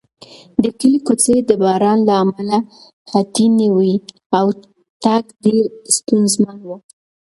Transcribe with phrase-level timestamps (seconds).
[0.61, 2.57] د کلي کوڅې د باران له امله
[3.09, 3.93] خټینې وې
[4.37, 4.47] او
[5.03, 5.63] تګ ډېر
[5.95, 6.69] ستونزمن و.